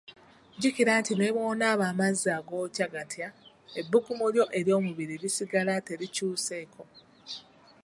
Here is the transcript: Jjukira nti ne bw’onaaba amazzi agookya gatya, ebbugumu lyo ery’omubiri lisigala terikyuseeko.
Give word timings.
Jjukira 0.53 0.91
nti 1.01 1.13
ne 1.15 1.29
bw’onaaba 1.33 1.85
amazzi 1.91 2.27
agookya 2.37 2.85
gatya, 2.93 3.27
ebbugumu 3.79 4.25
lyo 4.33 4.45
ery’omubiri 4.59 5.15
lisigala 5.23 5.73
terikyuseeko. 5.87 6.83